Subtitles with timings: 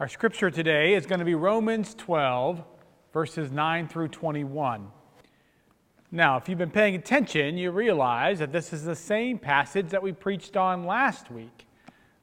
[0.00, 2.64] Our scripture today is going to be Romans 12,
[3.12, 4.88] verses 9 through 21.
[6.10, 10.02] Now, if you've been paying attention, you realize that this is the same passage that
[10.02, 11.68] we preached on last week.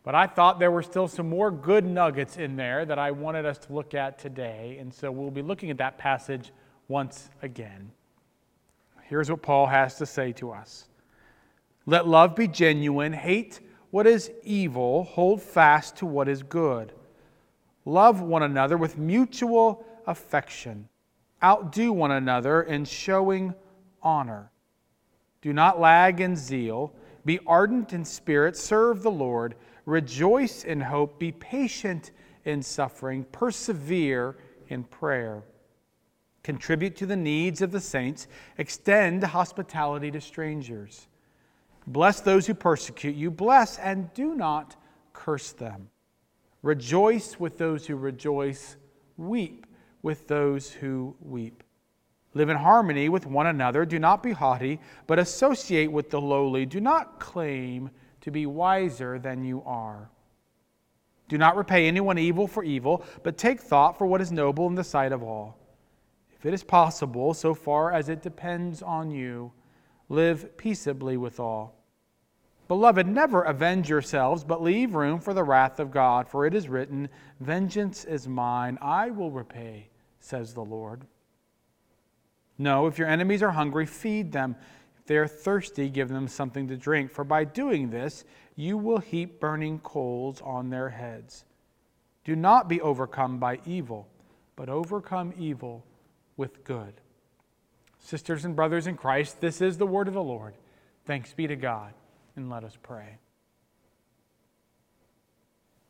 [0.03, 3.45] But I thought there were still some more good nuggets in there that I wanted
[3.45, 4.75] us to look at today.
[4.81, 6.51] And so we'll be looking at that passage
[6.89, 7.89] once again.
[9.03, 10.89] Here's what Paul has to say to us
[11.85, 13.61] Let love be genuine, hate
[13.91, 16.91] what is evil, hold fast to what is good.
[17.85, 20.87] Love one another with mutual affection.
[21.43, 23.53] Outdo one another in showing
[24.03, 24.51] honor.
[25.41, 26.93] Do not lag in zeal.
[27.25, 28.55] Be ardent in spirit.
[28.55, 29.55] Serve the Lord.
[29.85, 31.19] Rejoice in hope.
[31.19, 32.11] Be patient
[32.45, 33.25] in suffering.
[33.31, 34.37] Persevere
[34.69, 35.43] in prayer.
[36.43, 38.27] Contribute to the needs of the saints.
[38.57, 41.07] Extend hospitality to strangers.
[41.87, 43.31] Bless those who persecute you.
[43.31, 44.75] Bless and do not
[45.13, 45.89] curse them.
[46.61, 48.77] Rejoice with those who rejoice.
[49.17, 49.65] Weep
[50.01, 51.63] with those who weep.
[52.33, 53.85] Live in harmony with one another.
[53.85, 56.65] Do not be haughty, but associate with the lowly.
[56.65, 57.89] Do not claim
[58.21, 60.09] to be wiser than you are.
[61.27, 64.75] Do not repay anyone evil for evil, but take thought for what is noble in
[64.75, 65.57] the sight of all.
[66.37, 69.51] If it is possible, so far as it depends on you,
[70.09, 71.80] live peaceably with all.
[72.67, 76.69] Beloved, never avenge yourselves, but leave room for the wrath of God, for it is
[76.69, 77.09] written,
[77.39, 81.05] Vengeance is mine, I will repay, says the Lord.
[82.57, 84.55] No, if your enemies are hungry, feed them.
[84.99, 88.23] If they are thirsty, give them something to drink, for by doing this,
[88.55, 91.43] you will heap burning coals on their heads.
[92.23, 94.07] Do not be overcome by evil,
[94.55, 95.83] but overcome evil
[96.37, 96.93] with good.
[97.99, 100.53] Sisters and brothers in Christ, this is the word of the Lord.
[101.05, 101.93] Thanks be to God,
[102.35, 103.17] and let us pray.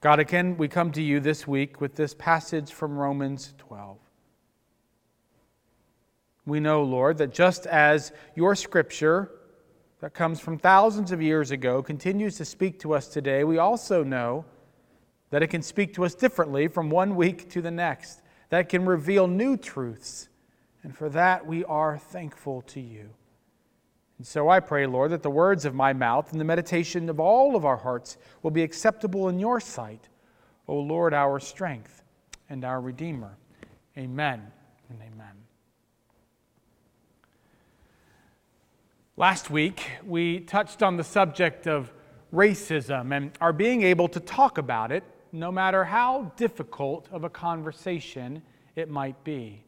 [0.02, 3.98] God, again, we come to you this week with this passage from Romans 12.
[6.48, 9.30] We know, Lord, that just as your scripture
[10.00, 14.04] that comes from thousands of years ago continues to speak to us today, we also
[14.04, 14.46] know
[15.30, 18.86] that it can speak to us differently from one week to the next, that can
[18.86, 20.30] reveal new truths.
[20.82, 23.12] And for that, we are thankful to you.
[24.22, 27.20] And so I pray, Lord, that the words of my mouth and the meditation of
[27.20, 30.10] all of our hearts will be acceptable in your sight,
[30.68, 32.04] O Lord, our strength
[32.48, 33.36] and our Redeemer.
[33.98, 34.52] Amen
[34.92, 35.34] and amen.
[39.18, 41.92] Last week, we touched on the subject of
[42.32, 47.30] racism and our being able to talk about it, no matter how difficult of a
[47.32, 48.44] conversation
[48.76, 49.64] it might be.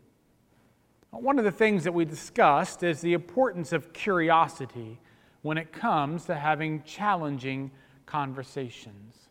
[1.14, 5.00] One of the things that we discussed is the importance of curiosity
[5.44, 7.70] when it comes to having challenging
[8.08, 9.30] conversations.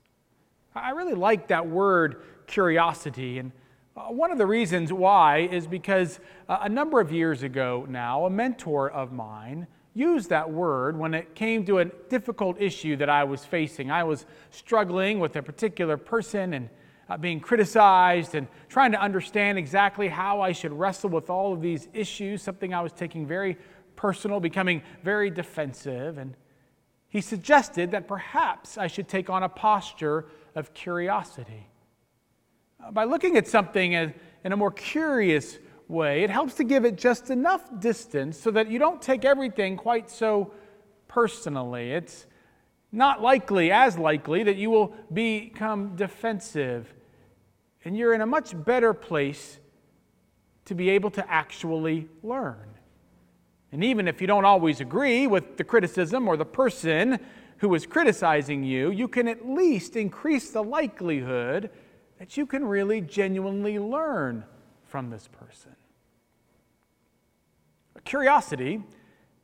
[0.76, 3.50] I really like that word curiosity, and
[3.96, 8.26] uh, one of the reasons why is because uh, a number of years ago now,
[8.26, 13.10] a mentor of mine used that word when it came to a difficult issue that
[13.10, 13.90] I was facing.
[13.90, 16.70] I was struggling with a particular person and
[17.12, 21.60] uh, being criticized and trying to understand exactly how I should wrestle with all of
[21.60, 23.58] these issues, something I was taking very
[23.96, 26.16] personal, becoming very defensive.
[26.16, 26.34] And
[27.08, 30.24] he suggested that perhaps I should take on a posture
[30.54, 31.68] of curiosity.
[32.82, 35.58] Uh, by looking at something in a more curious
[35.88, 39.76] way, it helps to give it just enough distance so that you don't take everything
[39.76, 40.54] quite so
[41.08, 41.92] personally.
[41.92, 42.26] It's
[42.90, 46.94] not likely, as likely, that you will become defensive.
[47.84, 49.58] And you're in a much better place
[50.66, 52.68] to be able to actually learn.
[53.72, 57.18] And even if you don't always agree with the criticism or the person
[57.58, 61.70] who is criticizing you, you can at least increase the likelihood
[62.18, 64.44] that you can really genuinely learn
[64.84, 65.74] from this person.
[68.04, 68.82] Curiosity,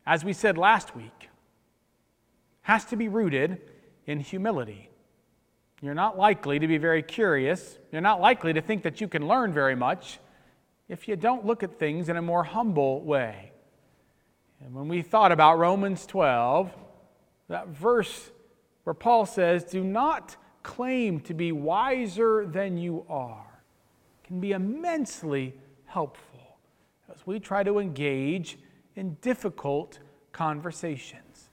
[0.05, 1.29] as we said last week,
[2.63, 3.61] has to be rooted
[4.07, 4.88] in humility.
[5.81, 7.79] You're not likely to be very curious.
[7.93, 10.19] You're not likely to think that you can learn very much
[10.89, 13.53] if you don't look at things in a more humble way.
[14.65, 16.73] And when we thought about Romans 12,
[17.49, 18.31] that verse
[18.85, 23.63] where Paul says, Do not claim to be wiser than you are,
[24.25, 25.55] can be immensely
[25.87, 26.59] helpful
[27.13, 28.59] as we try to engage
[28.97, 30.01] in difficult
[30.33, 31.51] conversations.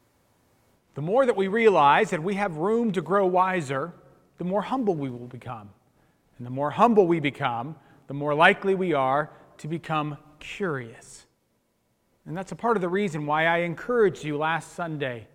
[0.95, 3.93] The more that we realize that we have room to grow wiser,
[4.37, 5.69] the more humble we will become.
[6.37, 7.75] And the more humble we become,
[8.07, 11.25] the more likely we are to become curious.
[12.25, 15.27] And that's a part of the reason why I encouraged you last Sunday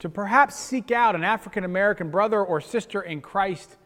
[0.00, 3.76] to perhaps seek out an African American brother or sister in Christ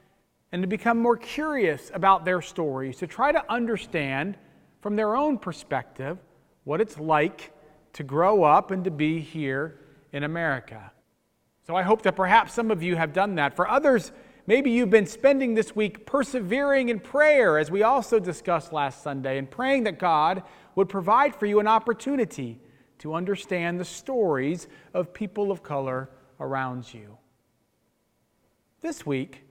[0.51, 4.37] and to become more curious about their stories, to try to understand
[4.81, 6.19] from their own perspective
[6.65, 7.53] what it's like
[7.93, 9.79] to grow up and to be here
[10.13, 10.91] in America.
[11.69, 13.55] So I hope that perhaps some of you have done that.
[13.55, 14.11] For others,
[14.47, 19.37] maybe you've been spending this week persevering in prayer, as we also discussed last Sunday,
[19.37, 20.45] and praying that God
[20.77, 22.59] would provide for you an opportunity
[23.01, 26.09] to understand the stories of people of color
[26.41, 27.19] around you.
[28.81, 29.45] This week,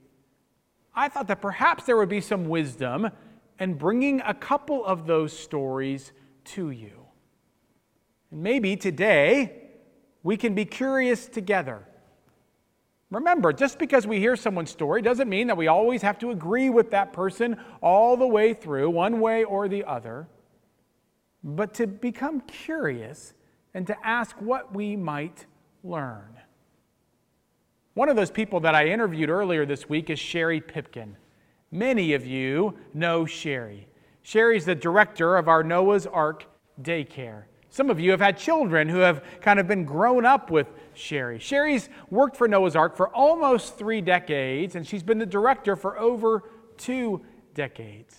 [0.96, 3.12] I thought that perhaps there would be some wisdom
[3.60, 6.14] in bringing a couple of those stories
[6.46, 7.06] to you.
[8.32, 9.70] And maybe today
[10.24, 11.86] we can be curious together
[13.10, 16.70] Remember, just because we hear someone's story doesn't mean that we always have to agree
[16.70, 20.28] with that person all the way through, one way or the other,
[21.44, 23.34] but to become curious
[23.74, 25.46] and to ask what we might
[25.84, 26.38] learn.
[27.94, 31.16] One of those people that I interviewed earlier this week is Sherry Pipkin.
[31.72, 33.88] Many of you know Sherry.
[34.22, 36.46] Sherry's the director of our Noah's Ark
[36.82, 37.44] daycare.
[37.70, 40.68] Some of you have had children who have kind of been grown up with
[40.98, 41.40] Sherry.
[41.40, 45.98] Sherry's worked for Noah's Ark for almost three decades, and she's been the director for
[45.98, 46.44] over
[46.78, 47.22] two
[47.54, 48.16] decades.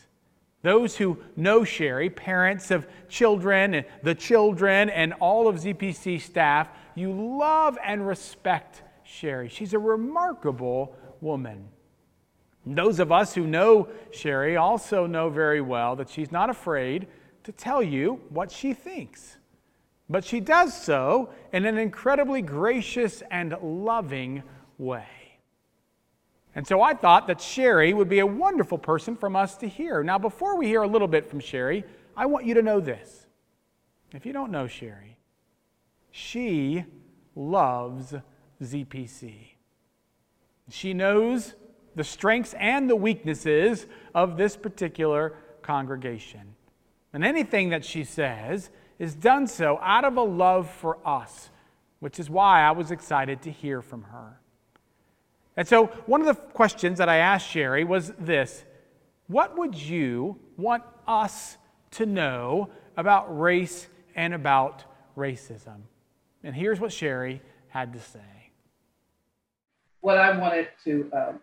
[0.62, 6.68] Those who know Sherry, parents of children, and the children, and all of ZPC staff,
[6.94, 9.48] you love and respect Sherry.
[9.48, 11.68] She's a remarkable woman.
[12.66, 17.06] Those of us who know Sherry also know very well that she's not afraid
[17.44, 19.37] to tell you what she thinks.
[20.08, 24.42] But she does so in an incredibly gracious and loving
[24.78, 25.06] way.
[26.54, 30.02] And so I thought that Sherry would be a wonderful person from us to hear.
[30.02, 31.84] Now, before we hear a little bit from Sherry,
[32.16, 33.26] I want you to know this.
[34.12, 35.18] If you don't know Sherry,
[36.10, 36.84] she
[37.36, 38.14] loves
[38.62, 39.34] ZPC.
[40.70, 41.54] She knows
[41.94, 46.54] the strengths and the weaknesses of this particular congregation.
[47.12, 51.50] And anything that she says is done so out of a love for us,
[52.00, 54.40] which is why I was excited to hear from her.
[55.56, 58.64] And so, one of the questions that I asked Sherry was this
[59.26, 61.58] What would you want us
[61.92, 64.84] to know about race and about
[65.16, 65.82] racism?
[66.44, 68.52] And here's what Sherry had to say.
[70.00, 71.40] What I wanted to um,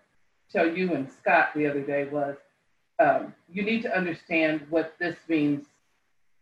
[0.50, 2.38] tell you and Scott the other day was
[3.00, 5.66] um, you need to understand what this means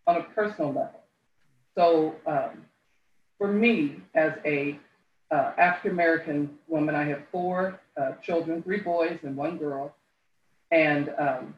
[0.05, 1.02] on a personal level.
[1.75, 2.65] So um,
[3.37, 4.79] for me, as a
[5.31, 9.95] uh, African American woman, I have four uh, children, three boys and one girl,
[10.71, 11.55] and um,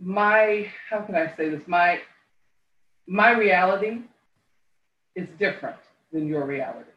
[0.00, 1.66] my how can I say this?
[1.66, 2.00] My
[3.06, 4.00] my reality
[5.14, 5.76] is different
[6.12, 6.90] than your reality.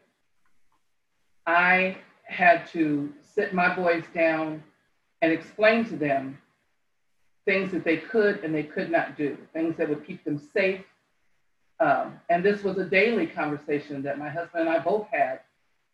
[1.46, 4.64] I had to sit my boys down
[5.22, 6.38] and explain to them
[7.46, 10.82] things that they could and they could not do, things that would keep them safe,
[11.80, 15.42] um, and this was a daily conversation that my husband and I both had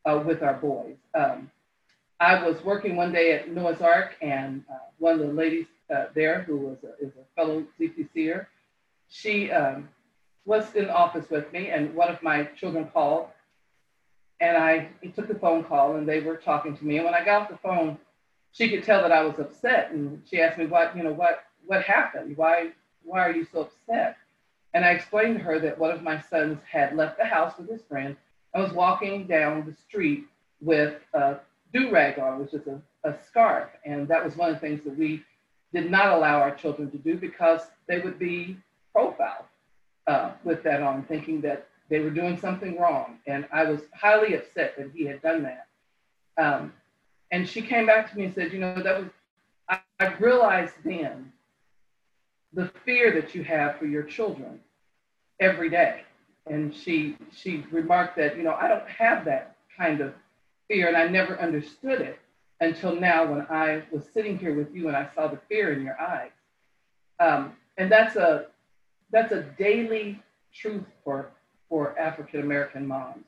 [0.06, 0.95] uh, with our boys.
[1.13, 1.51] Um,
[2.19, 6.06] I was working one day at Noah's Ark, and uh, one of the ladies uh,
[6.15, 8.45] there, who was a, is a fellow ZPCer,
[9.09, 9.89] she um,
[10.45, 13.27] was in the office with me, and one of my children called,
[14.39, 16.97] and I took the phone call, and they were talking to me.
[16.97, 17.97] And when I got off the phone,
[18.51, 21.44] she could tell that I was upset, and she asked me, "What, you know, what,
[21.66, 22.37] what happened?
[22.37, 22.69] Why,
[23.04, 24.18] why are you so upset?"
[24.73, 27.69] And I explained to her that one of my sons had left the house with
[27.69, 28.15] his friend
[28.53, 30.25] and was walking down the street
[30.61, 31.37] with a
[31.73, 33.69] do rag on, which is a, a scarf.
[33.85, 35.23] And that was one of the things that we
[35.73, 38.57] did not allow our children to do because they would be
[38.94, 39.45] profiled
[40.07, 43.18] uh, with that on, thinking that they were doing something wrong.
[43.27, 45.68] And I was highly upset that he had done that.
[46.37, 46.73] Um,
[47.31, 49.09] and she came back to me and said, You know, that was,
[49.68, 51.32] I, I realized then
[52.54, 54.60] the fear that you have for your children
[55.40, 56.04] every day.
[56.45, 60.14] And she she remarked that, you know, I don't have that kind of
[60.68, 62.19] fear and I never understood it
[62.60, 65.83] until now when I was sitting here with you and I saw the fear in
[65.83, 66.31] your eyes.
[67.19, 68.48] Um, and that's a
[69.12, 70.22] that's a daily
[70.54, 71.30] truth for
[71.69, 73.26] for African American moms.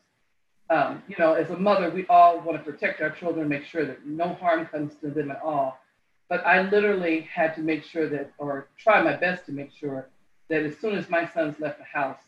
[0.70, 3.86] Um, you know, as a mother, we all want to protect our children, make sure
[3.86, 5.79] that no harm comes to them at all.
[6.27, 10.10] But I literally had to make sure that, or try my best to make sure
[10.50, 12.22] that as soon as my sons left the house,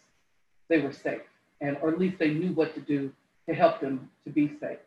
[0.67, 1.21] they were safe,
[1.61, 3.11] and or at least they knew what to do
[3.47, 4.79] to help them to be safe.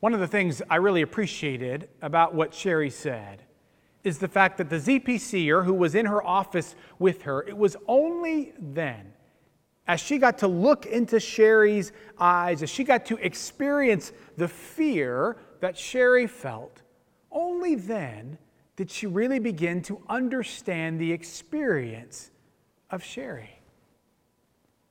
[0.00, 3.42] One of the things I really appreciated about what Sherry said
[4.02, 7.76] is the fact that the ZPCer who was in her office with her, it was
[7.86, 9.12] only then,
[9.86, 15.36] as she got to look into Sherry's eyes, as she got to experience the fear
[15.60, 16.80] that Sherry felt,
[17.30, 18.38] only then
[18.76, 22.30] did she really begin to understand the experience
[22.90, 23.50] of Sherry.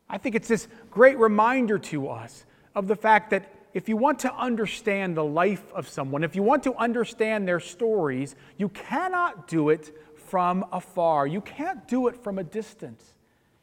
[0.10, 4.20] I think it's this great reminder to us of the fact that if you want
[4.20, 9.48] to understand the life of someone, if you want to understand their stories, you cannot
[9.48, 11.28] do it from afar.
[11.28, 13.14] You can't do it from a distance.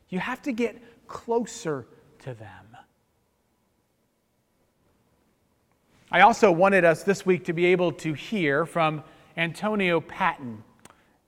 [0.09, 1.87] You have to get closer
[2.21, 2.66] to them.
[6.11, 9.03] I also wanted us this week to be able to hear from
[9.37, 10.63] Antonio Patton.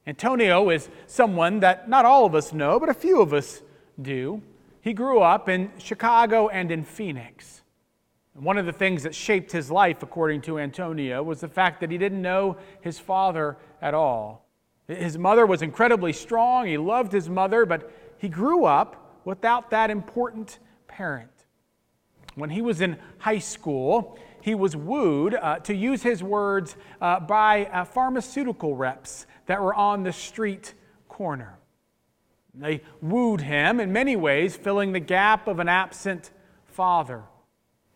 [0.06, 3.60] Antonio is someone that not all of us know, but a few of us
[4.00, 4.40] do.
[4.80, 7.62] He grew up in Chicago and in Phoenix.
[8.34, 11.90] one of the things that shaped his life, according to Antonio, was the fact that
[11.90, 14.46] he didn't know his father at all.
[14.86, 16.66] His mother was incredibly strong.
[16.66, 21.32] He loved his mother, but he grew up without that important parent.
[22.36, 27.20] When he was in high school, he was wooed, uh, to use his words, uh,
[27.20, 30.74] by uh, pharmaceutical reps that were on the street
[31.08, 31.58] corner.
[32.54, 36.30] They wooed him in many ways, filling the gap of an absent
[36.66, 37.22] father.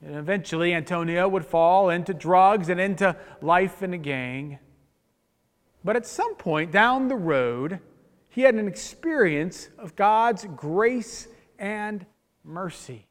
[0.04, 4.58] And eventually, Antonio would fall into drugs and into life in a gang.
[5.84, 7.80] But at some point down the road,
[8.28, 12.06] he had an experience of God's grace and
[12.44, 13.06] mercy.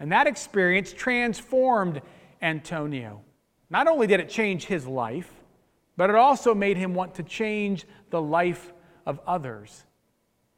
[0.00, 2.00] And that experience transformed
[2.44, 3.22] Antonio.
[3.70, 5.32] Not only did it change his life,
[5.96, 8.72] but it also made him want to change the life
[9.06, 9.84] of others.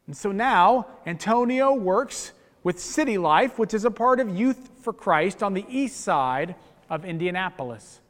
[0.06, 2.32] And so now, Antonio works
[2.64, 6.56] with City Life, which is a part of Youth for Christ on the east side
[6.90, 8.00] of Indianapolis.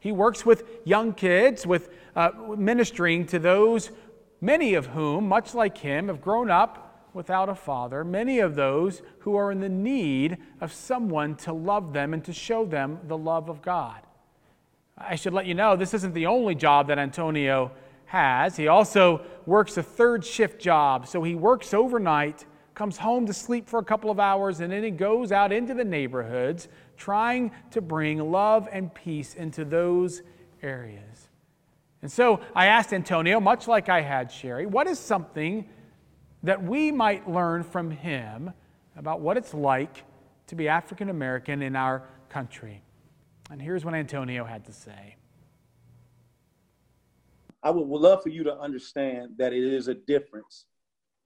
[0.00, 3.90] He works with young kids, with uh, ministering to those,
[4.40, 9.02] many of whom, much like him, have grown up without a father, many of those
[9.20, 13.18] who are in the need of someone to love them and to show them the
[13.18, 14.00] love of God.
[14.96, 17.72] I should let you know this isn't the only job that Antonio
[18.06, 18.56] has.
[18.56, 23.68] He also works a third shift job, so he works overnight, comes home to sleep
[23.68, 27.80] for a couple of hours, and then he goes out into the neighborhoods trying to
[27.80, 30.22] bring love and peace into those
[30.62, 31.28] areas.
[32.02, 35.68] And so I asked Antonio, much like I had Sherry, what is something
[36.42, 38.52] that we might learn from him
[38.96, 40.04] about what it's like
[40.46, 42.82] to be African American in our country.
[43.50, 45.16] And here's what Antonio had to say.
[47.62, 50.66] I would, would love for you to understand that it is a difference,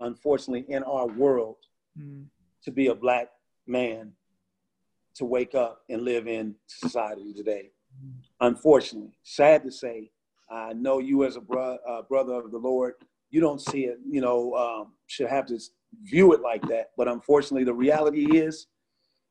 [0.01, 1.57] unfortunately, in our world
[1.99, 2.25] mm.
[2.65, 3.29] to be a black
[3.67, 4.13] man
[5.15, 7.71] to wake up and live in society today.
[8.05, 8.13] Mm.
[8.41, 10.11] Unfortunately, sad to say,
[10.51, 12.95] I know you as a bro- uh, brother of the Lord
[13.35, 15.59] you don't see it, you know, um, should have to
[16.05, 16.91] view it like that.
[16.97, 18.69] But unfortunately, the reality is,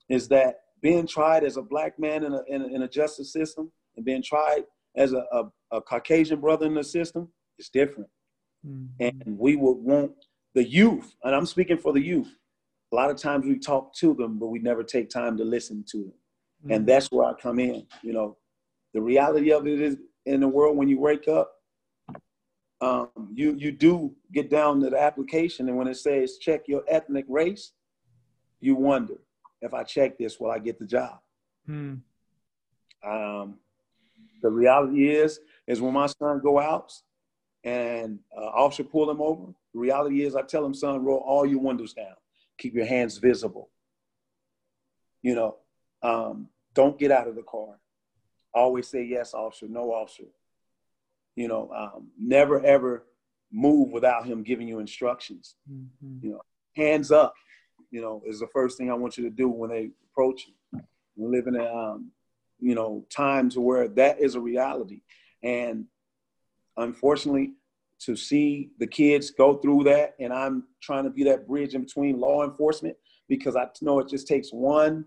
[0.09, 3.31] is that being tried as a black man in a, in a, in a justice
[3.31, 4.63] system and being tried
[4.97, 8.09] as a, a, a, Caucasian brother in the system is different.
[8.67, 9.05] Mm-hmm.
[9.05, 10.11] And we would want
[10.53, 12.35] the youth, and I'm speaking for the youth.
[12.91, 15.85] A lot of times we talk to them, but we never take time to listen
[15.91, 16.07] to them.
[16.65, 16.71] Mm-hmm.
[16.73, 17.87] And that's where I come in.
[18.03, 18.37] You know,
[18.93, 19.95] the reality of it is
[20.25, 21.53] in the world when you wake up,
[22.83, 26.83] um, you you do get down to the application, and when it says check your
[26.87, 27.71] ethnic race,
[28.59, 29.15] you wonder
[29.61, 31.19] if I check this, will I get the job?
[31.65, 31.95] Hmm.
[33.05, 33.55] Um,
[34.41, 36.93] the reality is, is when my son go out
[37.63, 41.45] and uh, officer pull him over, the reality is I tell him, son, roll all
[41.45, 42.15] your windows down,
[42.57, 43.69] keep your hands visible.
[45.21, 45.57] You know,
[46.01, 47.79] um, don't get out of the car.
[48.53, 50.25] Always say yes, officer, no, officer.
[51.35, 53.05] You know, um, never ever
[53.51, 55.55] move without him giving you instructions.
[55.71, 56.25] Mm-hmm.
[56.25, 56.41] You know,
[56.75, 57.33] hands up.
[57.91, 60.81] You know, is the first thing I want you to do when they approach you.
[61.15, 62.11] We live in, um,
[62.59, 65.01] you know, times where that is a reality,
[65.43, 65.85] and
[66.77, 67.53] unfortunately,
[67.99, 71.83] to see the kids go through that, and I'm trying to be that bridge in
[71.83, 72.97] between law enforcement
[73.29, 75.05] because I know it just takes one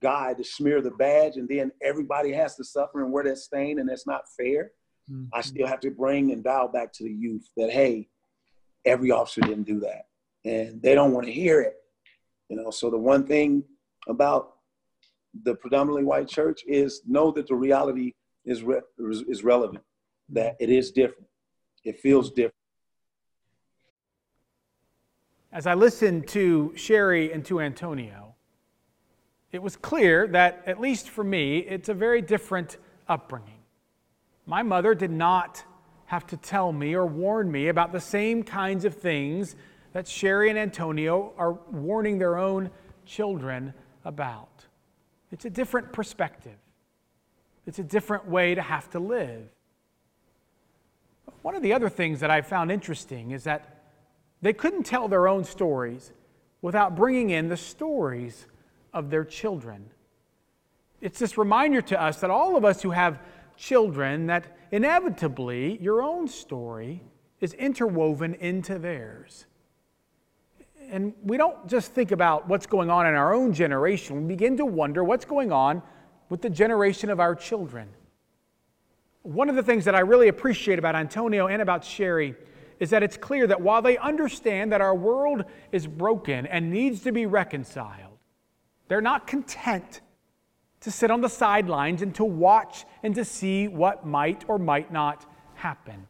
[0.00, 3.78] guy to smear the badge, and then everybody has to suffer and wear that stain,
[3.78, 4.72] and that's not fair.
[5.10, 5.26] Mm-hmm.
[5.32, 8.08] I still have to bring and dial back to the youth that, hey,
[8.84, 10.06] every officer didn't do that.
[10.44, 11.76] And they don't want to hear it.
[12.48, 13.64] You know, so the one thing
[14.08, 14.54] about
[15.42, 19.84] the predominantly white church is know that the reality is, re- is relevant,
[20.30, 21.28] that it is different.
[21.84, 22.54] It feels different.
[25.52, 28.34] As I listened to Sherry and to Antonio,
[29.50, 32.76] it was clear that, at least for me, it's a very different
[33.08, 33.57] upbringing.
[34.48, 35.62] My mother did not
[36.06, 39.54] have to tell me or warn me about the same kinds of things
[39.92, 42.70] that Sherry and Antonio are warning their own
[43.04, 43.74] children
[44.06, 44.64] about.
[45.30, 46.56] It's a different perspective,
[47.66, 49.50] it's a different way to have to live.
[51.42, 53.82] One of the other things that I found interesting is that
[54.40, 56.10] they couldn't tell their own stories
[56.62, 58.46] without bringing in the stories
[58.94, 59.90] of their children.
[61.02, 63.20] It's this reminder to us that all of us who have
[63.58, 67.02] children, that inevitably your own story
[67.40, 69.46] is interwoven into theirs.
[70.90, 74.56] And we don't just think about what's going on in our own generation, we begin
[74.56, 75.82] to wonder what's going on
[76.30, 77.88] with the generation of our children.
[79.22, 82.34] One of the things that I really appreciate about Antonio and about Sherry
[82.80, 87.02] is that it's clear that while they understand that our world is broken and needs
[87.02, 88.18] to be reconciled,
[88.86, 90.00] they're not content
[90.88, 94.90] to sit on the sidelines and to watch and to see what might or might
[94.90, 96.08] not happen.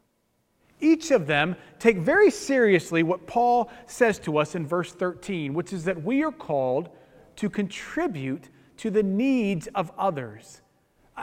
[0.79, 5.73] Each of them take very seriously what Paul says to us in verse 13, which
[5.73, 6.91] is that we are called
[7.35, 10.61] to contribute to the needs of others.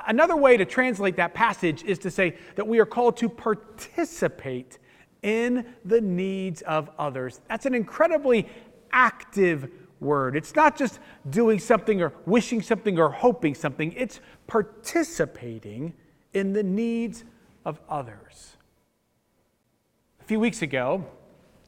[0.05, 4.79] Another way to translate that passage is to say that we are called to participate
[5.23, 7.39] in the needs of others.
[7.47, 8.49] That's an incredibly
[8.91, 10.35] active word.
[10.35, 10.99] It's not just
[11.29, 15.93] doing something or wishing something or hoping something, it's participating
[16.33, 17.23] in the needs
[17.65, 18.57] of others.
[20.21, 21.05] A few weeks ago,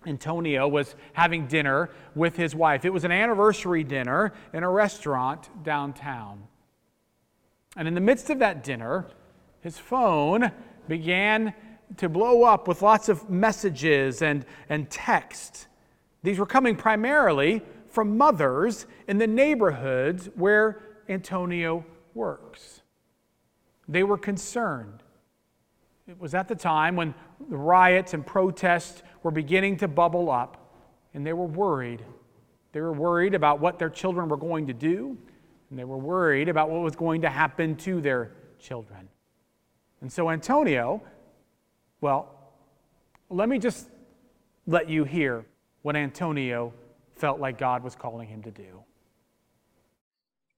[0.05, 2.85] Antonio was having dinner with his wife.
[2.85, 6.43] It was an anniversary dinner in a restaurant downtown.
[7.75, 9.05] And in the midst of that dinner,
[9.61, 10.51] his phone
[10.87, 11.53] began
[11.97, 15.67] to blow up with lots of messages and, and text.
[16.23, 22.81] These were coming primarily from mothers in the neighborhoods where Antonio works.
[23.87, 25.03] They were concerned.
[26.07, 27.13] It was at the time when
[27.49, 30.71] the riots and protests were beginning to bubble up,
[31.13, 32.03] and they were worried.
[32.71, 35.17] They were worried about what their children were going to do,
[35.69, 39.09] and they were worried about what was going to happen to their children.
[40.01, 41.01] And so Antonio
[41.99, 42.29] well,
[43.29, 43.89] let me just
[44.67, 45.45] let you hear
[45.81, 46.73] what Antonio
[47.17, 48.83] felt like God was calling him to do.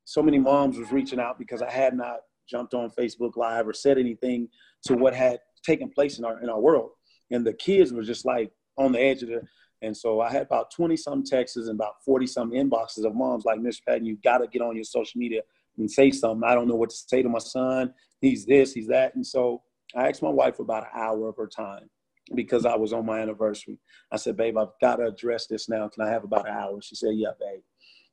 [0.06, 3.74] So many moms was reaching out because I had not jumped on Facebook Live or
[3.74, 4.50] said anything
[4.86, 6.91] to what had taken place in our in our world.
[7.32, 9.41] And the kids were just like on the edge of the
[9.82, 13.45] and so I had about 20 some texts and about 40 some inboxes of moms
[13.45, 15.41] like, Miss Patton, you gotta get on your social media
[15.78, 16.48] and say something.
[16.48, 17.93] I don't know what to say to my son.
[18.19, 19.15] He's this, he's that.
[19.15, 19.62] And so
[19.95, 21.89] I asked my wife about an hour of her time
[22.36, 23.78] because I was on my anniversary.
[24.12, 25.88] I said, babe, I've got to address this now.
[25.88, 26.82] Can I have about an hour?
[26.82, 27.62] She said, yeah, babe.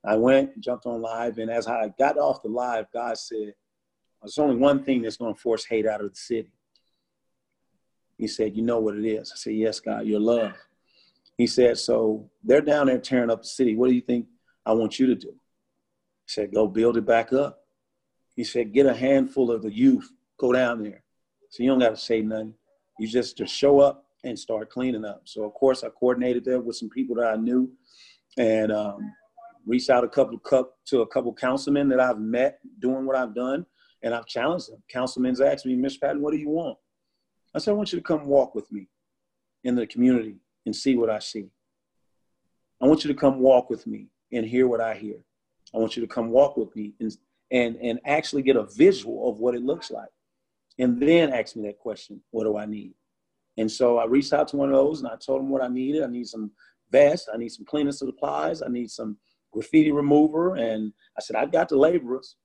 [0.05, 3.55] I went, jumped on live, and as I got off the live, God said,
[4.22, 6.52] there's only one thing that's going to force hate out of the city.
[8.16, 9.33] He said, you know what it is?
[9.33, 10.55] I said, yes, God, your love.
[11.37, 13.76] He said, so they're down there tearing up the city.
[13.76, 14.26] What do you think
[14.64, 15.29] I want you to do?
[15.29, 17.64] He said, go build it back up.
[18.35, 21.02] He said, get a handful of the youth, go down there
[21.50, 22.55] so you don't got to say nothing.
[22.98, 25.22] You just just show up and start cleaning up.
[25.24, 27.70] So of course I coordinated there with some people that I knew,
[28.38, 29.12] and um,
[29.64, 30.38] reached out a couple
[30.86, 33.66] to a couple councilmen that I've met doing what I've done,
[34.02, 34.82] and I've challenged them.
[34.88, 36.00] Councilmen's asked me, Mr.
[36.00, 36.78] Patton, what do you want?
[37.54, 38.88] I said, I want you to come walk with me
[39.64, 40.36] in the community
[40.66, 41.48] and see what I see.
[42.80, 45.16] I want you to come walk with me and hear what I hear.
[45.74, 47.16] I want you to come walk with me and
[47.50, 50.08] and and actually get a visual of what it looks like
[50.78, 52.94] and then ask me that question what do I need?
[53.58, 55.68] And so I reached out to one of those and I told him what I
[55.68, 56.02] needed.
[56.02, 56.50] I need some
[56.90, 59.16] vests, I need some cleaning supplies, I need some
[59.52, 60.56] graffiti remover.
[60.56, 62.36] And I said, I've got the laborers.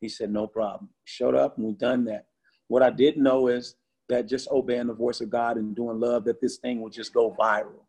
[0.00, 0.90] He said, no problem.
[1.04, 2.26] Showed up and we've done that.
[2.68, 3.76] What I didn't know is
[4.08, 7.12] that just obeying the voice of God and doing love, that this thing would just
[7.12, 7.84] go viral.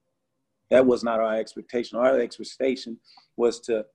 [0.69, 1.97] That was not our expectation.
[1.97, 2.97] Our expectation
[3.35, 3.85] was to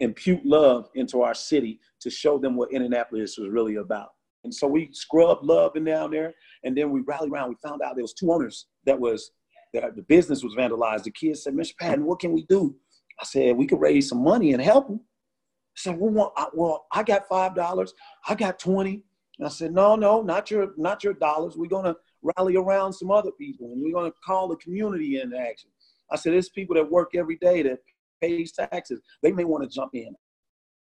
[0.00, 4.10] impute love into our city to show them what Indianapolis was really about.
[4.44, 7.50] And so we scrubbed love in down there, and then we rallied around.
[7.50, 9.30] We found out there was two owners that was
[9.72, 11.04] that the business was vandalized.
[11.04, 11.76] The kids said, "Mr.
[11.78, 12.76] Patton, what can we do?"
[13.20, 16.86] I said, "We could raise some money and help them." I said, "Well, I, well,
[16.92, 17.94] I got five dollars.
[18.28, 19.02] I got 20.
[19.38, 21.56] And I said, "No, no, not your not your dollars.
[21.56, 25.70] We're gonna rally around some other people, and we're gonna call the community into action."
[26.10, 27.80] I said, "There's people that work every day that
[28.20, 29.00] pays taxes.
[29.22, 30.14] They may want to jump in."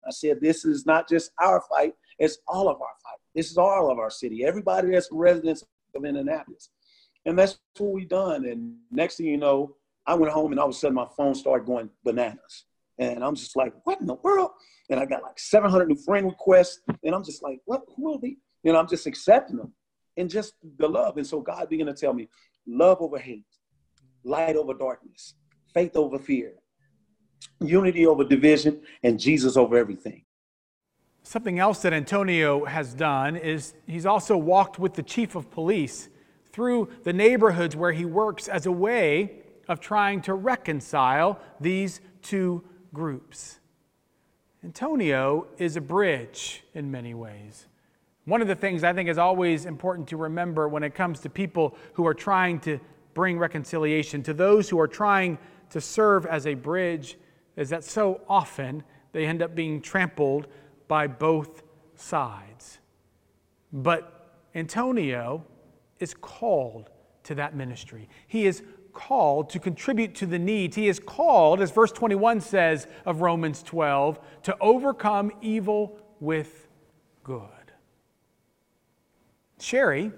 [0.06, 3.07] I said, "This is not just our fight; it's all of our fight."
[3.38, 4.44] This is all of our city.
[4.44, 5.64] Everybody that's residents
[5.96, 6.72] of Indianapolis.
[7.24, 8.46] And that's what we done.
[8.46, 9.76] And next thing you know,
[10.08, 12.66] I went home and all of a sudden my phone started going bananas.
[12.98, 14.50] And I'm just like, what in the world?
[14.90, 16.80] And I got like 700 new friend requests.
[17.04, 17.84] And I'm just like, what?
[17.96, 18.38] Who are they?
[18.66, 19.72] And I'm just accepting them
[20.18, 21.18] and just the love.
[21.18, 22.30] And so God began to tell me
[22.66, 23.46] love over hate,
[24.24, 25.36] light over darkness,
[25.76, 26.54] faith over fear,
[27.60, 30.24] unity over division, and Jesus over everything.
[31.28, 36.08] Something else that Antonio has done is he's also walked with the chief of police
[36.54, 42.64] through the neighborhoods where he works as a way of trying to reconcile these two
[42.94, 43.60] groups.
[44.64, 47.68] Antonio is a bridge in many ways.
[48.24, 51.30] One of the things I think is always important to remember when it comes to
[51.30, 52.80] people who are trying to
[53.14, 55.40] bring reconciliation, to those who are trying
[55.72, 57.18] to serve as a bridge,
[57.58, 60.48] is that so often they end up being trampled
[60.88, 61.64] by both
[61.96, 62.80] sides.
[63.72, 65.46] But Antonio
[66.00, 66.90] is called
[67.24, 68.10] to that ministry.
[68.28, 70.76] He is called to contribute to the needs.
[70.76, 76.68] He is called, as verse 21 says of Romans 12, to overcome evil with
[77.24, 77.42] good.
[79.60, 80.12] Sherry,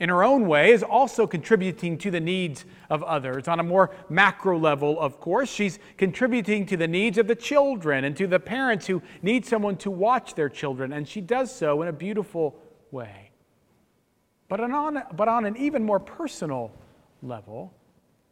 [0.00, 3.48] in her own way, is also contributing to the needs of others.
[3.48, 8.04] On a more macro level, of course, she's contributing to the needs of the children
[8.04, 11.82] and to the parents who need someone to watch their children, and she does so
[11.82, 12.56] in a beautiful
[12.90, 13.30] way.
[14.48, 16.72] But on, but on an even more personal
[17.22, 17.74] level,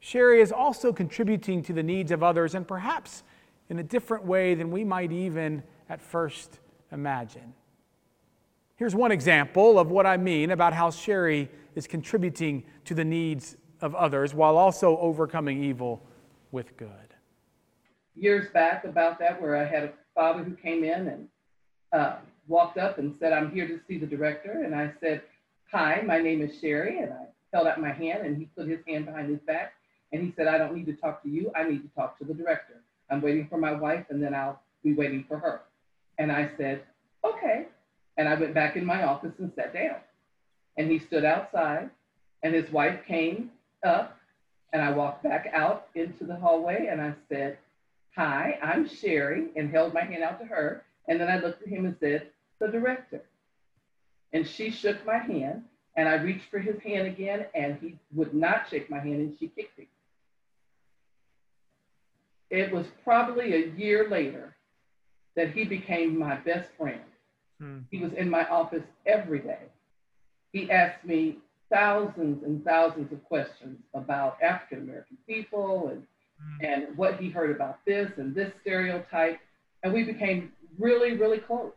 [0.00, 3.24] Sherry is also contributing to the needs of others, and perhaps
[3.68, 6.60] in a different way than we might even at first
[6.92, 7.52] imagine.
[8.76, 13.56] Here's one example of what I mean about how Sherry is contributing to the needs
[13.80, 16.02] of others while also overcoming evil
[16.52, 16.90] with good.
[18.14, 21.28] Years back, about that, where I had a father who came in and
[21.92, 22.16] uh,
[22.48, 24.62] walked up and said, I'm here to see the director.
[24.64, 25.22] And I said,
[25.72, 27.00] Hi, my name is Sherry.
[27.00, 29.72] And I held out my hand, and he put his hand behind his back
[30.12, 31.50] and he said, I don't need to talk to you.
[31.54, 32.82] I need to talk to the director.
[33.10, 35.62] I'm waiting for my wife and then I'll be waiting for her.
[36.18, 36.82] And I said,
[37.24, 37.66] okay.
[38.16, 39.96] And I went back in my office and sat down.
[40.76, 41.90] And he stood outside
[42.42, 43.50] and his wife came
[43.84, 44.18] up
[44.72, 47.58] and I walked back out into the hallway and I said,
[48.16, 50.84] Hi, I'm Sherry, and held my hand out to her.
[51.08, 53.22] And then I looked at him and said, The director.
[54.32, 55.64] And she shook my hand
[55.96, 59.36] and I reached for his hand again and he would not shake my hand and
[59.38, 59.88] she kicked me.
[62.50, 64.54] It was probably a year later
[65.36, 67.00] that he became my best friend.
[67.60, 67.78] Hmm.
[67.90, 69.60] He was in my office every day.
[70.52, 71.38] He asked me
[71.72, 76.02] thousands and thousands of questions about African American people and,
[76.40, 76.64] hmm.
[76.64, 79.40] and what he heard about this and this stereotype.
[79.82, 81.72] And we became really, really close.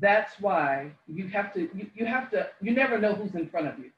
[0.00, 3.68] That's why you have to, you, you have to, you never know who's in front
[3.68, 3.90] of you.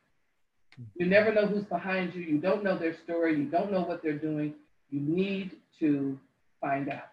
[0.97, 2.23] You never know who's behind you.
[2.23, 3.37] You don't know their story.
[3.37, 4.55] You don't know what they're doing.
[4.91, 6.19] You need to
[6.61, 7.11] find out.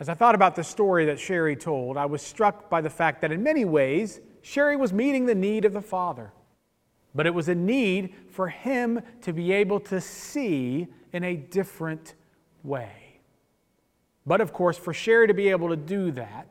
[0.00, 3.20] As I thought about the story that Sherry told, I was struck by the fact
[3.20, 6.32] that in many ways, Sherry was meeting the need of the Father.
[7.14, 12.14] But it was a need for him to be able to see in a different
[12.62, 13.20] way.
[14.26, 16.46] But of course, for Sherry to be able to do that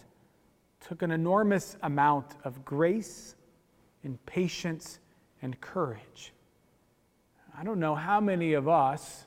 [0.87, 3.35] took an enormous amount of grace
[4.03, 4.99] and patience
[5.41, 6.33] and courage.
[7.57, 9.25] I don't know how many of us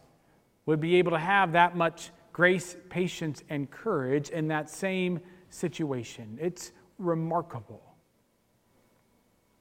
[0.64, 6.38] would be able to have that much grace, patience, and courage in that same situation.
[6.40, 7.82] It's remarkable.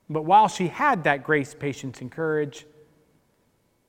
[0.09, 2.65] But while she had that grace, patience, and courage,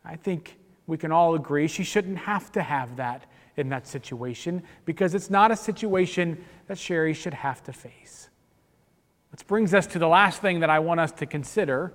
[0.04, 4.62] I think we can all agree she shouldn't have to have that in that situation
[4.84, 8.28] because it's not a situation that Sherry should have to face.
[9.30, 11.94] Which brings us to the last thing that I want us to consider,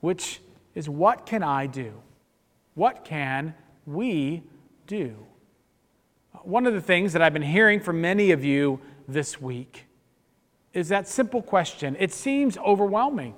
[0.00, 0.40] which
[0.74, 1.94] is what can I do?
[2.74, 3.54] What can
[3.86, 4.42] we
[4.86, 5.16] do.
[6.46, 8.78] One of the things that I've been hearing from many of you
[9.08, 9.84] this week
[10.72, 11.96] is that simple question.
[11.98, 13.34] It seems overwhelming.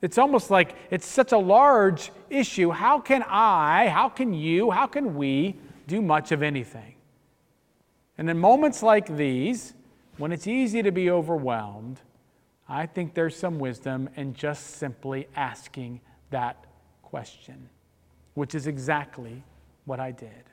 [0.00, 2.70] It's almost like it's such a large issue.
[2.70, 5.56] How can I, how can you, how can we
[5.88, 6.94] do much of anything?
[8.16, 9.74] And in moments like these,
[10.16, 12.00] when it's easy to be overwhelmed,
[12.68, 16.66] I think there's some wisdom in just simply asking that
[17.02, 17.68] question,
[18.34, 19.42] which is exactly
[19.86, 20.51] what I did.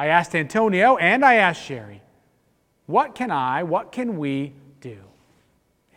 [0.00, 2.00] I asked Antonio and I asked Sherry,
[2.86, 4.96] what can I, what can we do?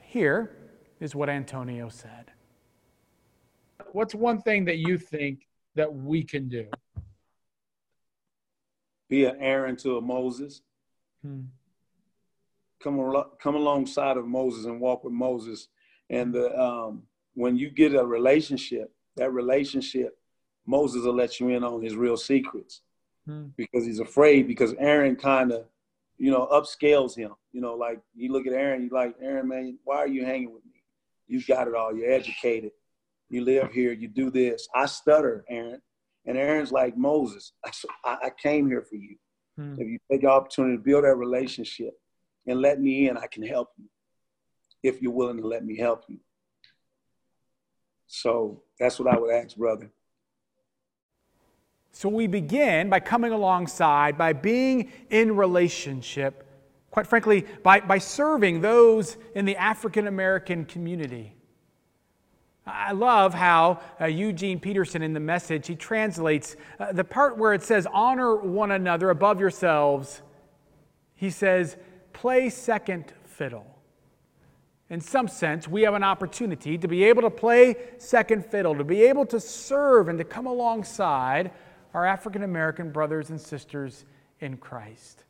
[0.02, 0.58] Here
[1.00, 2.32] is what Antonio said.
[3.94, 6.68] What's one thing that you think that we can do?
[9.08, 10.64] Be an Aaron to a Moses.
[11.26, 11.44] Hmm.
[12.82, 15.70] Come, al- come alongside of Moses and walk with Moses.
[16.10, 17.04] And the, um,
[17.36, 20.18] when you get a relationship, that relationship
[20.66, 22.82] Moses will let you in on his real secrets
[23.26, 23.48] hmm.
[23.58, 25.66] because he's afraid because Aaron kind of,
[26.18, 27.34] you know, upscales him.
[27.52, 30.54] You know, like you look at Aaron, you like, Aaron, man, why are you hanging
[30.54, 30.84] with me?
[31.28, 31.96] You got it all.
[31.96, 32.72] You're educated.
[33.30, 33.94] You live here.
[33.94, 34.68] You do this.
[34.76, 35.82] I stutter, Aaron.
[36.26, 37.54] And Aaron's like, Moses,
[38.06, 39.16] I, I came here for you.
[39.58, 39.74] Hmm.
[39.74, 41.94] If you take the opportunity to build that relationship
[42.48, 43.86] and let me in, I can help you
[44.82, 46.20] if you're willing to let me help you.
[48.08, 49.92] So that's what I would ask, brother.
[51.96, 56.44] So we begin by coming alongside, by being in relationship,
[56.90, 61.36] quite frankly, by, by serving those in the African American community.
[62.66, 67.54] I love how uh, Eugene Peterson in the message, he translates uh, the part where
[67.54, 70.24] it says, honor one another above yourselves.
[71.14, 71.78] He says,
[72.12, 73.68] play second fiddle.
[74.90, 78.84] In some sense, we have an opportunity to be able to play second fiddle, to
[78.84, 81.52] be able to serve and to come alongside
[81.94, 84.06] our African American brothers and sisters
[84.40, 85.24] in Christ.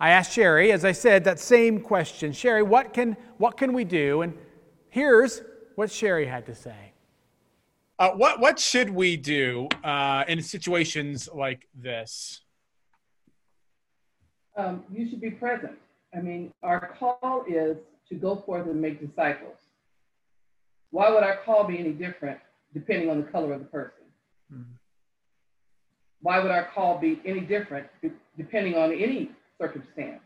[0.00, 3.84] I asked Sherry, as I said, that same question Sherry, what can, what can we
[3.84, 4.22] do?
[4.22, 4.34] And
[4.90, 5.42] here's
[5.74, 6.92] what Sherry had to say.
[7.98, 12.42] Uh, what, what should we do uh, in situations like this?
[14.56, 15.72] Um, you should be present.
[16.16, 17.76] I mean, our call is
[18.08, 19.56] to go forth and make disciples.
[20.90, 22.38] Why would our call be any different
[22.72, 24.04] depending on the color of the person?
[24.52, 24.77] Mm-hmm.
[26.22, 27.86] Why would our call be any different
[28.36, 30.20] depending on any circumstance?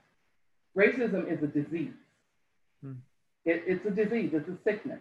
[0.76, 1.92] Racism is a disease.
[2.84, 2.98] Mm-hmm.
[3.44, 5.00] It, it's a disease, it's a sickness.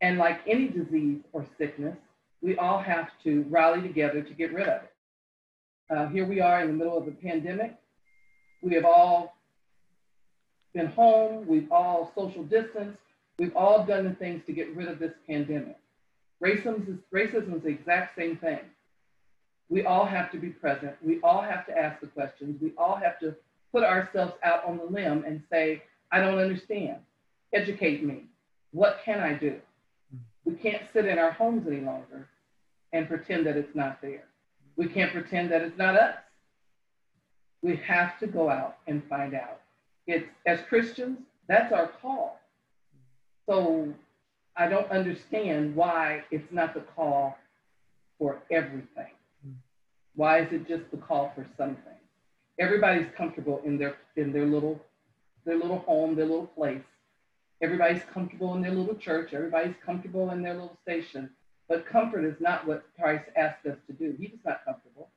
[0.00, 1.96] And like any disease or sickness,
[2.42, 4.92] we all have to rally together to get rid of it.
[5.90, 7.74] Uh, here we are in the middle of a pandemic.
[8.62, 9.34] We have all
[10.74, 12.98] been home, we've all social distanced,
[13.38, 15.78] we've all done the things to get rid of this pandemic.
[16.42, 18.60] Racism is, racism is the exact same thing.
[19.68, 20.94] We all have to be present.
[21.02, 22.60] We all have to ask the questions.
[22.60, 23.34] We all have to
[23.72, 26.98] put ourselves out on the limb and say, I don't understand.
[27.52, 28.24] Educate me.
[28.72, 29.56] What can I do?
[30.44, 32.28] We can't sit in our homes any longer
[32.92, 34.24] and pretend that it's not there.
[34.76, 36.16] We can't pretend that it's not us.
[37.62, 39.60] We have to go out and find out.
[40.06, 42.38] It's as Christians, that's our call.
[43.46, 43.92] So
[44.56, 47.36] I don't understand why it's not the call
[48.18, 49.13] for everything.
[50.16, 51.78] Why is it just the call for something?
[52.58, 54.80] Everybody's comfortable in their in their little
[55.44, 56.82] their little home, their little place.
[57.60, 59.32] Everybody's comfortable in their little church.
[59.32, 61.30] Everybody's comfortable in their little station.
[61.68, 64.14] But comfort is not what Christ asked us to do.
[64.18, 65.08] He was not comfortable.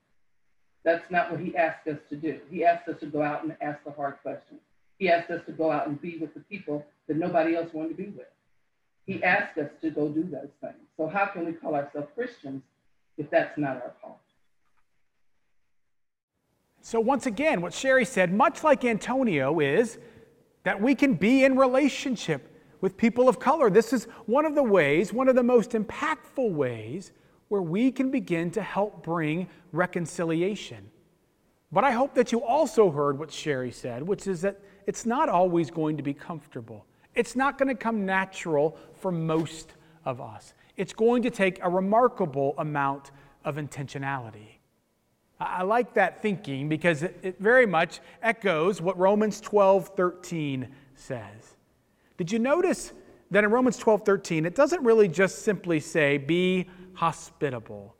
[0.84, 2.40] That's not what he asked us to do.
[2.50, 4.62] He asked us to go out and ask the hard questions.
[4.98, 7.90] He asked us to go out and be with the people that nobody else wanted
[7.90, 8.28] to be with.
[9.06, 10.76] He asked us to go do those things.
[10.96, 12.62] So how can we call ourselves Christians
[13.18, 14.20] if that's not our call?
[16.90, 19.98] So, once again, what Sherry said, much like Antonio, is
[20.64, 23.70] that we can be in relationship with people of color.
[23.70, 27.12] This is one of the ways, one of the most impactful ways,
[27.50, 30.90] where we can begin to help bring reconciliation.
[31.74, 35.28] But I hope that you also heard what Sherry said, which is that it's not
[35.28, 36.86] always going to be comfortable.
[37.16, 39.74] It's not going to come natural for most
[40.06, 40.54] of us.
[40.78, 43.12] It's going to take a remarkable amount
[43.44, 44.57] of intentionality.
[45.40, 51.56] I like that thinking because it very much echoes what Romans 12 13 says.
[52.18, 52.94] Did you notice
[53.30, 57.96] that in Romans 12 13, it doesn't really just simply say, be hospitable?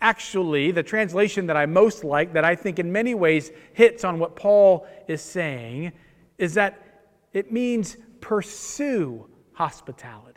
[0.00, 4.18] Actually, the translation that I most like, that I think in many ways hits on
[4.18, 5.92] what Paul is saying,
[6.38, 10.27] is that it means pursue hospitality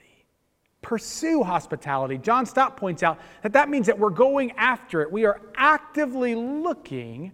[0.81, 2.17] pursue hospitality.
[2.17, 5.11] John Stott points out that that means that we're going after it.
[5.11, 7.31] We are actively looking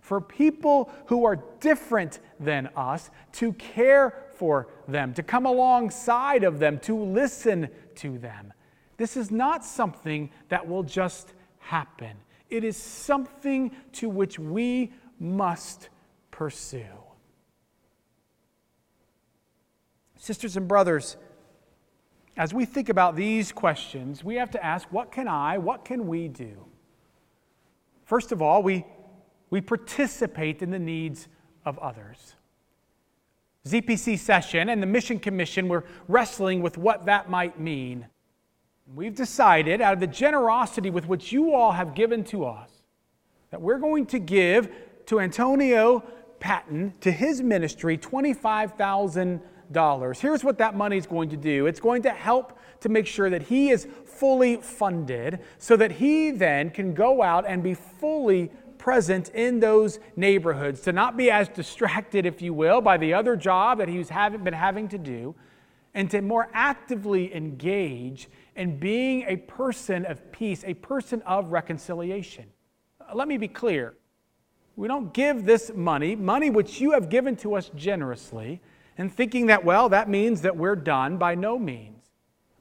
[0.00, 6.58] for people who are different than us to care for them, to come alongside of
[6.58, 8.52] them, to listen to them.
[8.96, 12.16] This is not something that will just happen.
[12.48, 15.88] It is something to which we must
[16.30, 16.84] pursue.
[20.16, 21.16] Sisters and brothers,
[22.38, 26.06] as we think about these questions, we have to ask what can I, what can
[26.06, 26.66] we do?
[28.04, 28.86] First of all, we,
[29.50, 31.26] we participate in the needs
[31.64, 32.36] of others.
[33.66, 38.06] ZPC session and the Mission Commission were wrestling with what that might mean.
[38.94, 42.70] We've decided, out of the generosity with which you all have given to us,
[43.50, 44.72] that we're going to give
[45.06, 46.04] to Antonio
[46.38, 49.40] Patton, to his ministry, 25,000
[49.72, 50.20] dollars.
[50.20, 53.30] Here's what that money is going to do it's going to help to make sure
[53.30, 58.50] that he is fully funded so that he then can go out and be fully
[58.78, 63.36] present in those neighborhoods, to not be as distracted, if you will, by the other
[63.36, 65.34] job that he's having, been having to do,
[65.94, 72.46] and to more actively engage in being a person of peace, a person of reconciliation.
[73.00, 73.94] Uh, let me be clear.
[74.76, 78.60] We don't give this money, money which you have given to us generously,
[78.98, 82.04] and thinking that, well, that means that we're done by no means.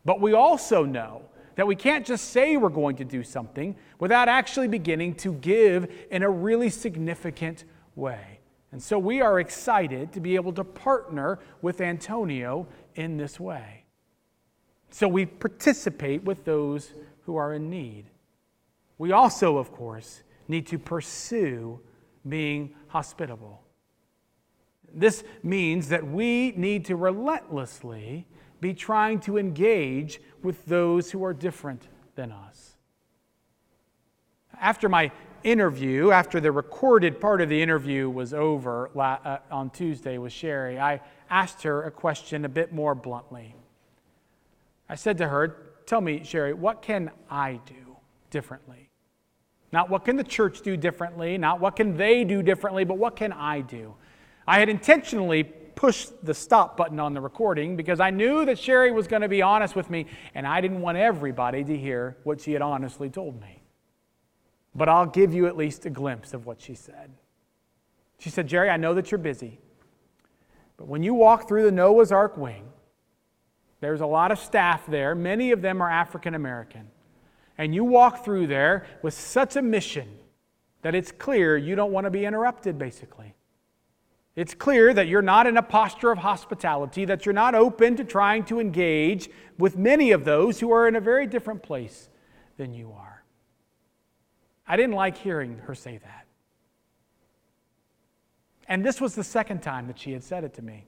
[0.05, 1.23] But we also know
[1.55, 5.91] that we can't just say we're going to do something without actually beginning to give
[6.11, 8.39] in a really significant way.
[8.71, 13.85] And so we are excited to be able to partner with Antonio in this way.
[14.91, 18.05] So we participate with those who are in need.
[18.99, 21.79] We also, of course, need to pursue
[22.27, 23.63] being hospitable.
[24.93, 28.25] This means that we need to relentlessly
[28.59, 32.77] be trying to engage with those who are different than us.
[34.59, 35.11] After my
[35.43, 40.79] interview, after the recorded part of the interview was over uh, on Tuesday with Sherry,
[40.79, 43.55] I asked her a question a bit more bluntly.
[44.89, 47.97] I said to her, Tell me, Sherry, what can I do
[48.29, 48.89] differently?
[49.71, 53.15] Not what can the church do differently, not what can they do differently, but what
[53.15, 53.95] can I do?
[54.47, 58.91] I had intentionally pushed the stop button on the recording because I knew that Sherry
[58.91, 62.41] was going to be honest with me, and I didn't want everybody to hear what
[62.41, 63.61] she had honestly told me.
[64.73, 67.11] But I'll give you at least a glimpse of what she said.
[68.19, 69.59] She said, Jerry, I know that you're busy,
[70.77, 72.63] but when you walk through the Noah's Ark wing,
[73.79, 75.13] there's a lot of staff there.
[75.13, 76.89] Many of them are African American.
[77.59, 80.07] And you walk through there with such a mission
[80.81, 83.35] that it's clear you don't want to be interrupted, basically.
[84.37, 88.03] It's clear that you're not in a posture of hospitality, that you're not open to
[88.03, 92.07] trying to engage with many of those who are in a very different place
[92.55, 93.23] than you are.
[94.67, 96.27] I didn't like hearing her say that.
[98.67, 100.85] And this was the second time that she had said it to me.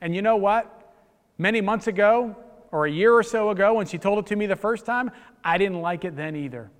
[0.00, 0.92] And you know what?
[1.38, 2.34] Many months ago,
[2.72, 5.12] or a year or so ago, when she told it to me the first time,
[5.44, 6.72] I didn't like it then either.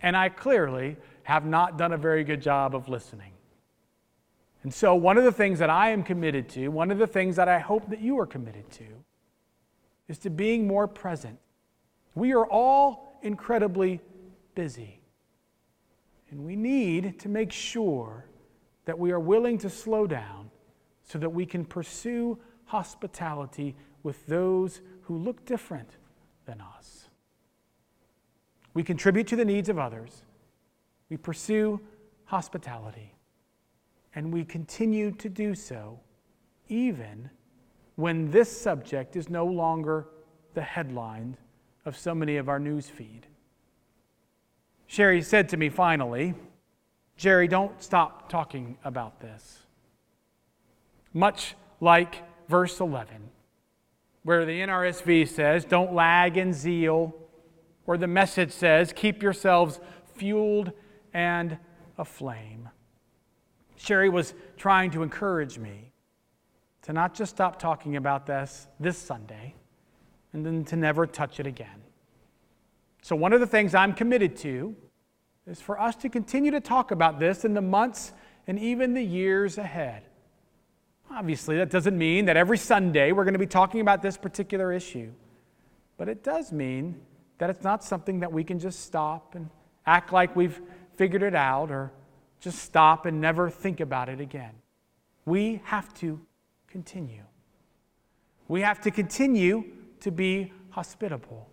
[0.00, 3.32] And I clearly have not done a very good job of listening.
[4.66, 7.36] And so, one of the things that I am committed to, one of the things
[7.36, 8.84] that I hope that you are committed to,
[10.08, 11.38] is to being more present.
[12.16, 14.00] We are all incredibly
[14.56, 15.02] busy.
[16.32, 18.26] And we need to make sure
[18.86, 20.50] that we are willing to slow down
[21.04, 25.90] so that we can pursue hospitality with those who look different
[26.44, 27.08] than us.
[28.74, 30.24] We contribute to the needs of others.
[31.08, 31.80] We pursue
[32.24, 33.15] hospitality.
[34.16, 36.00] And we continue to do so
[36.68, 37.30] even
[37.94, 40.08] when this subject is no longer
[40.54, 41.36] the headline
[41.84, 43.26] of so many of our news feed.
[44.86, 46.34] Sherry said to me finally,
[47.16, 49.60] Jerry, don't stop talking about this.
[51.12, 53.30] Much like verse 11,
[54.22, 57.14] where the NRSV says, Don't lag in zeal,
[57.86, 59.80] or the message says, Keep yourselves
[60.14, 60.72] fueled
[61.14, 61.58] and
[61.96, 62.68] aflame.
[63.76, 65.92] Sherry was trying to encourage me
[66.82, 69.54] to not just stop talking about this this Sunday
[70.32, 71.82] and then to never touch it again.
[73.02, 74.74] So, one of the things I'm committed to
[75.46, 78.12] is for us to continue to talk about this in the months
[78.46, 80.02] and even the years ahead.
[81.10, 84.72] Obviously, that doesn't mean that every Sunday we're going to be talking about this particular
[84.72, 85.12] issue,
[85.96, 87.00] but it does mean
[87.38, 89.48] that it's not something that we can just stop and
[89.86, 90.60] act like we've
[90.96, 91.92] figured it out or
[92.40, 94.52] just stop and never think about it again.
[95.24, 96.20] We have to
[96.68, 97.24] continue.
[98.48, 99.64] We have to continue
[100.00, 101.48] to be hospitable.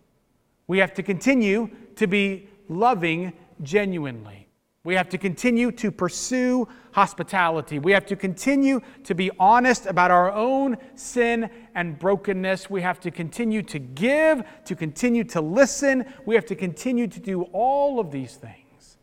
[0.67, 4.47] We have to continue to be loving genuinely.
[4.85, 7.79] We have to continue to pursue hospitality.
[7.79, 12.69] We have to continue to be honest about our own sin and brokenness.
[12.69, 16.05] We have to continue to give, to continue to listen.
[16.25, 18.97] We have to continue to do all of these things.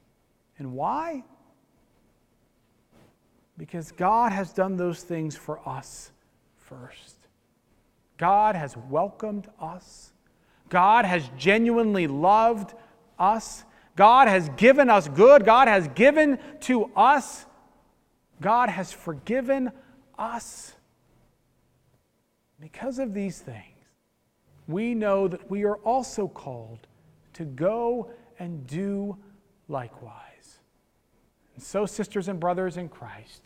[0.58, 1.24] And why?
[3.60, 6.12] Because God has done those things for us
[6.56, 7.16] first.
[8.16, 10.14] God has welcomed us.
[10.70, 12.72] God has genuinely loved
[13.18, 13.64] us.
[13.96, 15.44] God has given us good.
[15.44, 17.44] God has given to us.
[18.40, 19.72] God has forgiven
[20.18, 20.72] us.
[22.60, 23.84] Because of these things,
[24.68, 26.86] we know that we are also called
[27.34, 29.18] to go and do
[29.68, 30.60] likewise.
[31.60, 33.42] And so, sisters and brothers in Christ,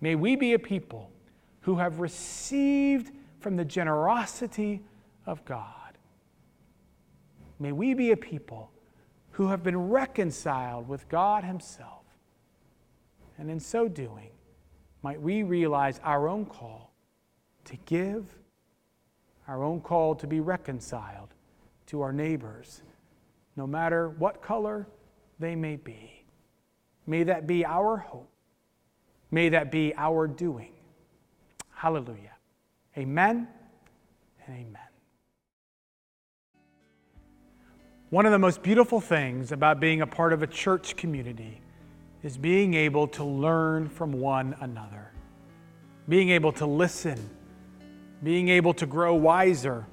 [0.00, 1.12] may we be a people
[1.60, 4.82] who have received from the generosity
[5.26, 5.96] of God.
[7.60, 8.72] May we be a people
[9.30, 12.02] who have been reconciled with God Himself.
[13.38, 14.30] And in so doing,
[15.04, 16.90] might we realize our own call
[17.66, 18.24] to give,
[19.46, 21.28] our own call to be reconciled
[21.86, 22.82] to our neighbors,
[23.54, 24.88] no matter what color
[25.38, 26.15] they may be.
[27.06, 28.30] May that be our hope.
[29.30, 30.72] May that be our doing.
[31.74, 32.32] Hallelujah.
[32.96, 33.48] Amen
[34.46, 34.82] and amen.
[38.10, 41.60] One of the most beautiful things about being a part of a church community
[42.22, 45.12] is being able to learn from one another,
[46.08, 47.18] being able to listen,
[48.22, 49.86] being able to grow wiser,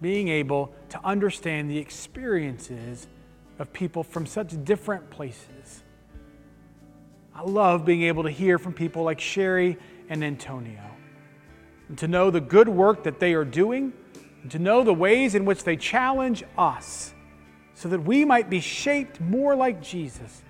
[0.00, 3.06] being able to understand the experiences
[3.58, 5.83] of people from such different places.
[7.34, 9.76] I love being able to hear from people like Sherry
[10.08, 10.82] and Antonio,
[11.88, 13.92] and to know the good work that they are doing,
[14.42, 17.14] and to know the ways in which they challenge us
[17.74, 20.42] so that we might be shaped more like Jesus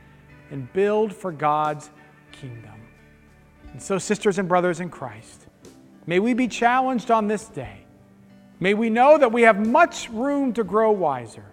[0.50, 1.90] and build for God's
[2.32, 2.74] kingdom.
[3.72, 5.46] And so, sisters and brothers in Christ,
[6.06, 7.78] may we be challenged on this day.
[8.60, 11.46] May we know that we have much room to grow wiser,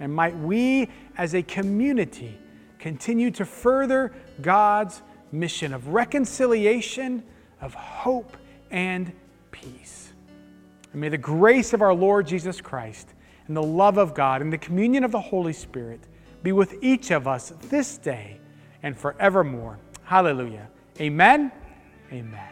[0.00, 2.38] and might we as a community
[2.78, 7.22] continue to further God's mission of reconciliation,
[7.60, 8.36] of hope,
[8.70, 9.12] and
[9.50, 10.12] peace.
[10.92, 13.08] And may the grace of our Lord Jesus Christ
[13.46, 16.00] and the love of God and the communion of the Holy Spirit
[16.42, 18.38] be with each of us this day
[18.82, 19.78] and forevermore.
[20.04, 20.68] Hallelujah.
[21.00, 21.52] Amen.
[22.12, 22.51] Amen.